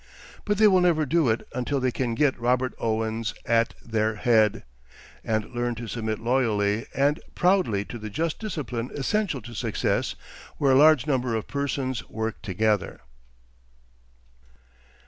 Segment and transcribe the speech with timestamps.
[0.45, 4.63] But they will never do it until they can get Robert Owens at their head,
[5.23, 10.15] and learn to submit loyally and proudly to the just discipline essential to success
[10.57, 13.01] where a large number of persons work together.